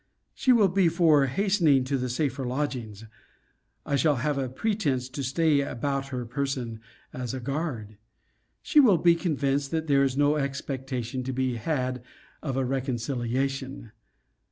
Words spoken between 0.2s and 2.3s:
She will be for hastening to the